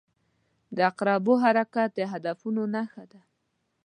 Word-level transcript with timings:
•د 0.75 0.77
عقربو 0.89 1.33
حرکت 1.43 1.89
د 1.95 1.99
هدفونو 2.11 2.61
نښه 2.75 3.03
ده. 3.11 3.21